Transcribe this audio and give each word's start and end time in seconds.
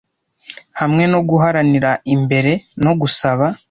Hamwe 0.79 1.03
no 1.11 1.19
guharanira 1.29 1.91
imbere, 2.15 2.51
no 2.83 2.91
gusaba 2.99 3.45